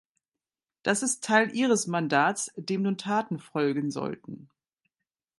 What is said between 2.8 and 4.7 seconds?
nun Taten folgen sollten.